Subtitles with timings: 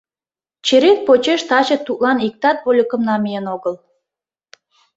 [0.65, 3.75] Черет почеш таче тудлан иктат вольыкым намиен огыл.